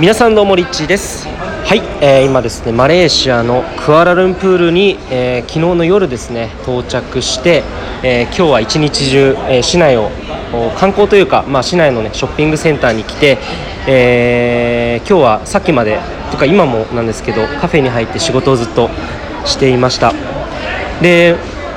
[0.00, 1.28] 皆さんどうもリッチーです。
[1.28, 7.62] はい、えー、今ですねマレーシアのクアラルンプールに、えー、昨日の夜ですね到着して、
[8.02, 10.08] えー、今日は一日中、えー、市内を
[10.78, 13.36] 観光というか、まあ、市内の、ね、ショッピングセンターに来て、
[13.86, 18.88] えー、今日はさっきまでとか今もなんですけどカフェに入って仕事をずっと
[19.44, 20.14] していました。
[21.02, 21.36] で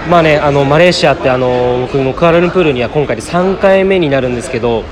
[0.10, 4.86] まあねあのマレーシアってあの僕もクアラルンプールには今回で3回目になるんですけど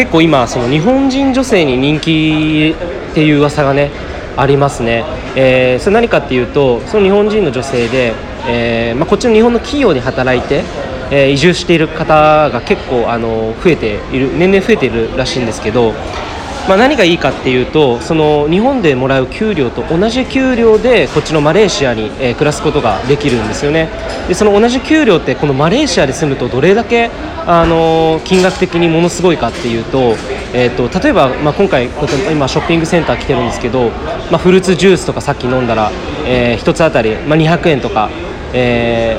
[0.00, 2.74] 結構今その日本人女性に人気
[3.10, 3.90] っていう噂がね
[4.34, 5.04] ありますね、
[5.36, 8.14] えー、それ何かっていうとその日本人の女性で、
[8.48, 10.64] えーまあ、こっちの日本の企業で働いて、
[11.10, 15.92] えー、移住している方が結構あの増えている年々増えているらしいんですけど
[16.70, 23.88] まあ、何がいいかっていうとその日本でもらう給料と同じ給料でこっちのマレーシアに、えー、暮らすことができるんですよね。
[24.28, 27.10] でその同じ給料ってこのマレーシアで住むとどれだけ、
[27.44, 30.14] あのー、金額的にものすごいかっていうと,、
[30.54, 32.06] えーと、例えば、まあ、今回今
[32.46, 33.90] ショッピングセンター来てるんですけど、
[34.30, 35.90] まあ、フルーツジュースとかさっき飲んだら、
[36.24, 38.10] えー、1つあたり、まあ、200円とか、
[38.52, 39.18] え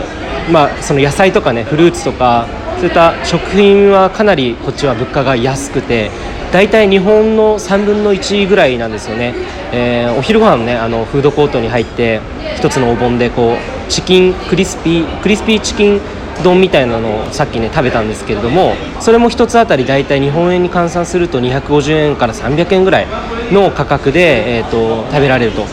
[0.49, 2.47] まあ、その野菜とかねフルーツとか
[2.81, 6.09] そういった食品はかなりこっちは物価が安くて
[6.51, 9.35] 大体日本の3分の1ぐらいなんですよね、
[9.71, 12.21] えー、お昼ご飯ねあのフードコートに入って
[12.59, 16.01] 1つのお盆でこうチキンクリスピークリスピーチキン
[16.43, 23.07] 丼みたいなのをさっきね食べたんですけれどもそれも1つあたり大体日本円に換算すると250円から300円ぐらい
[23.51, 25.67] の価格で、えーと食べられると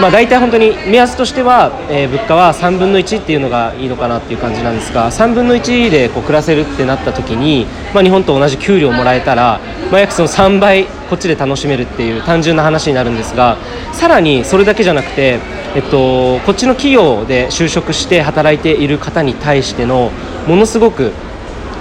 [0.00, 13.56] まあ、大体本当に目安としては、えー、物価は3分の1っていうのがいいのかなっていう感じなんですが3分の1でこう暮らせるってなった時に、まあ、日本と同じ給料をもらえたら、まあ、約その3倍こっちで楽しめるっていう単純な話になるんですが
[13.92, 15.38] さらにそれだけじゃなくて、
[15.76, 20.10] えっと、こっちの企業で就職して働いている方に対しての
[20.48, 21.12] ものすごく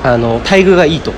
[0.03, 1.13] あの待遇がいいと、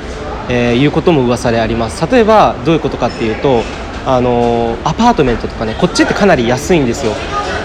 [0.49, 2.05] えー、いうことも噂であります。
[2.09, 3.63] 例えばどういうことかっていうと
[4.05, 7.13] あのアパートメントとかねこっちってかなり安いんですよ。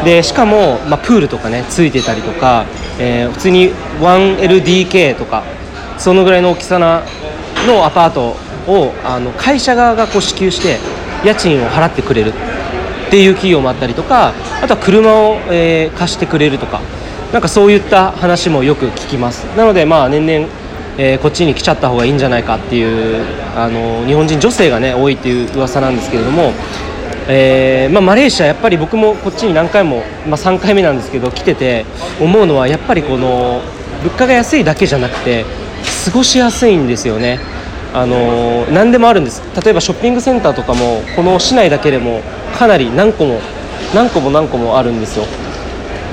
[0.04, 2.64] でしかも、まあ、プールとかねついてたりとか、
[2.98, 3.70] えー、普通に
[4.00, 5.44] 1LDK とか
[5.98, 7.02] そのぐらいの大きさな
[7.66, 8.36] のアパート
[8.66, 10.78] をあの会社側がこう支給して
[11.24, 12.32] 家賃を払ってくれる
[13.08, 16.80] っていう企業もあったりとかあとは車を、えー、貸してくれるとか
[17.32, 19.44] なんかそういった話もよく聞きます。
[19.56, 20.48] なのでまあ年々
[20.98, 23.24] えー、こっちに来ちゃった方がいいんじゃないかっていう
[23.56, 26.52] あの日本人女性がね多いっていう噂なんですけれども、
[27.28, 31.84] えーまあ、マレーシアやっぱり僕もこっちに何回も、まあ、3回目なんですけど来てて
[32.20, 33.62] 思うのはやっぱりこの
[34.02, 35.44] 物価が安いだけじゃなくて
[36.04, 37.38] 過ごしやすいんですよね。
[37.92, 42.20] あの何でもあるんです例えばショッピングセンターとかもこの市内だけでも
[42.56, 43.40] かなり何個も
[43.94, 45.24] 何個も何個もあるんですよ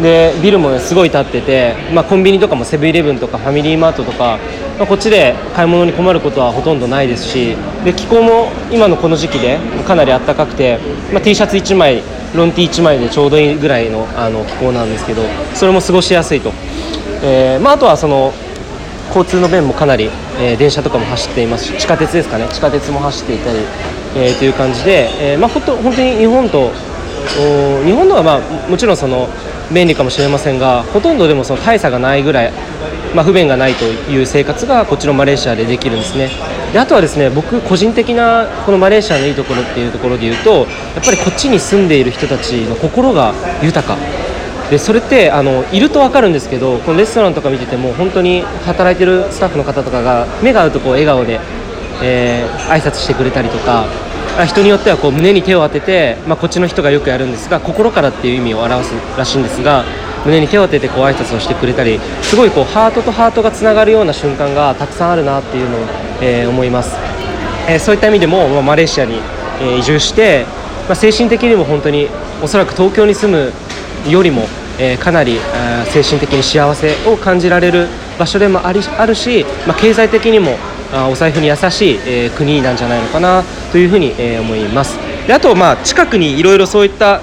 [0.01, 4.37] でビルも、すごい建ってて、まあ、コンビニとかもセブンイレブンとかファミリーマートとか、
[4.77, 9.57] まあ、こっちで買い物に困ることはほとんどないですしで気候も今のこの時期で
[9.87, 10.77] かなり暖かくて、
[11.11, 12.03] まあ、T シャツ1枚
[12.35, 15.23] ロン T 1枚でちょうどいいぐらいのあの気候なんですけど
[15.55, 16.51] それも過ごしやすいと、
[17.23, 18.33] えーまあ、あとはその
[19.07, 20.09] 交通の便もかなり、
[20.39, 22.47] えー、電車とかも走っていますし地下鉄ですかね。
[22.49, 23.59] 地下鉄も走っていたり、
[24.15, 26.71] えー、という感じで、えーまあ、ほんと本当に日本と
[27.39, 29.27] お日本のは、まあ、もちろんその
[29.73, 32.51] 便利かもしれませんがほとんどでもその大差がないぐらい、
[33.13, 36.29] まあ、不便がないという生活がこっちのマレーシアでできるんですね。
[36.73, 40.67] であとはですね僕個人的なこのマレーシアのいいところっていうところで言うとやっ
[41.05, 43.97] ぱりこっちに住んでいる人たちの心が豊か。
[44.69, 51.39] でそれってあのいると分かるんですけどこのレストランとか見てても本当に働いてるスタッフの方とかが目が合うとこう笑顔で、
[52.03, 53.85] えー、挨拶してくれたりとか
[54.45, 59.83] 人によってはこう胸に手を当てて、まあ、こっちの人がよくやるんですが心からっていう意味を表すらしいんですが
[60.25, 65.79] 胸に手を当ててこう挨拶をしてくれたりすごいこうハートとハートがつながるような瞬間がたくさんあるなっていうのを、
[66.21, 66.95] えー、思います、
[67.67, 69.19] えー、そういった意味でも、まあ、マレーシアに、
[69.61, 70.45] え移住して、
[70.87, 72.07] ま、精神的にも本当に
[72.43, 73.51] おそらく東京に住
[74.05, 74.43] むよりも、
[74.79, 77.87] えー、かなり、え精神的に幸せを感じられる
[78.19, 80.57] 場所でもありあるし、まあ、経済的にも
[80.93, 87.21] あお財布に優しい、え、国なんじゃないのかなというふうに、え、思いますであと、まあ、近くにいろいろそういった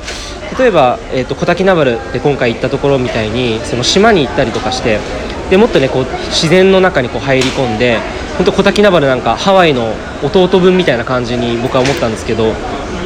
[0.59, 4.99] 例えば、えーと、小滝名原で今回行ったところみたいにその島に行ったりとかして
[5.51, 7.99] でもっとねこう自然の中にこう入り込んで
[8.37, 12.53] 本当小滝名原なんかハワイの弟分みたいな感じに僕は思ったんですけど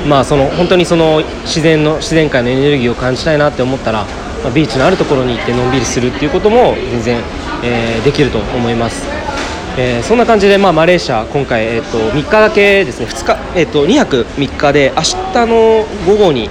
[0.08, 4.05] まあその本当にその自然の自然界のエネルギーを感じたいなって思ったら、
[4.43, 7.22] まあ、ビーチのあるところに行ってのんびりするっていうことも全然、
[7.64, 9.18] えー、できると思います。
[9.80, 13.06] えー、そんな感じで、まあ、マレーシア今回、えーと、3日だけですね。
[13.06, 15.02] 2日、えーと、2泊3日で明
[15.32, 16.50] 日の午後に、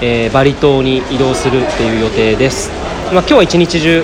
[0.00, 2.72] えー、バリ島に移動するっていう予定です、
[3.12, 4.02] まあ、今日は一日中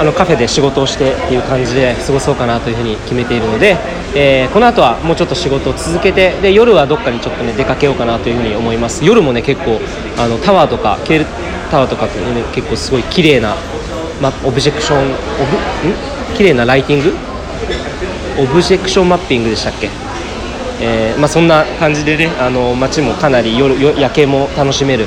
[0.00, 3.76] あのカフェで仕事をしてっていう感じで過ごそうかなというふうに決めているので、
[4.16, 9.04] えーこの後はもうちょっと仕事を続けてで夜はどっかにちょっとね出かけようかなというふうに思います。
[9.04, 9.80] 夜もね結構
[10.18, 11.26] あのタワーとかケール
[11.70, 13.54] タワーとかってね結構すごい綺麗な
[14.20, 16.36] まオブジェクションオブん？
[16.36, 17.29] 綺麗なライティング
[18.40, 19.90] オブジェクションマッピングでしたっけ？
[20.82, 25.06] えーまあ、そんな感じでねあの街もかなり夜夜景も楽しめる、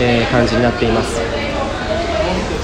[0.00, 1.20] えー感じになっています。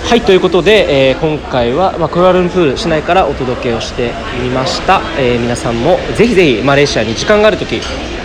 [0.04, 7.80] はいということで、えー今回は、まあ、クアラルンプール市内からお届けをしてみました、えー皆さんもぜひぜひマレーシアに時間があるとき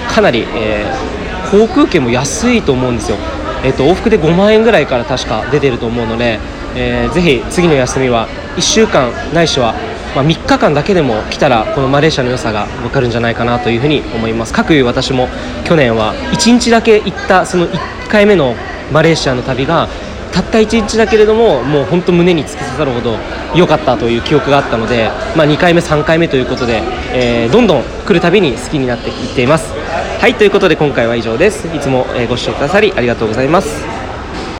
[0.08, 1.20] かなり、えー
[1.50, 3.18] 航空券も安いと思うんですよ、
[3.64, 6.38] えー、と往復で5万円ぐらいから確か出てると思うので、
[6.76, 9.74] えーぜひ次の休みは1週間ないしは、
[10.16, 14.54] まあ、3日間だけでも来たらこのマレーシアの良さが分かるんじゃないかなというふうに思います。
[14.54, 15.28] かくいう私も
[15.66, 18.56] 去年は1日だけ行ったその1回目の
[18.92, 19.88] マレーシアの旅が
[20.32, 23.18] たった1日だけれどももう本当胸に突き刺さるほど
[23.56, 26.82] 良かったという記憶があったので、まあ、2回目3回目ということで、
[27.14, 29.74] えーどんどん来るたびに好きになっていっています。
[30.20, 31.68] はいということで今回は以上です。
[31.76, 33.99] いつもご視聴くださりありがとうございます。